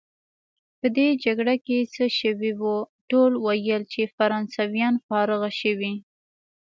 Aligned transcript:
په 0.79 0.87
دې 0.97 1.07
جګړه 1.23 1.55
کې 1.65 1.77
څه 1.93 2.03
شوي 2.19 2.51
وو؟ 2.61 2.77
ټولو 3.09 3.35
ویل 3.45 3.83
چې 3.93 4.11
فرانسویان 4.15 4.93
فارغه 5.07 5.49
شوي. 5.61 5.93